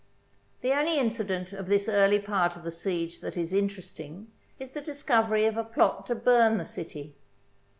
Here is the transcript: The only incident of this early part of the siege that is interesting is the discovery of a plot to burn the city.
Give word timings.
The 0.61 0.73
only 0.73 0.97
incident 0.97 1.53
of 1.53 1.67
this 1.67 1.87
early 1.87 2.17
part 2.17 2.55
of 2.55 2.63
the 2.63 2.71
siege 2.71 3.19
that 3.21 3.37
is 3.37 3.53
interesting 3.53 4.31
is 4.57 4.71
the 4.71 4.81
discovery 4.81 5.45
of 5.45 5.57
a 5.57 5.63
plot 5.63 6.07
to 6.07 6.15
burn 6.15 6.57
the 6.57 6.65
city. 6.65 7.13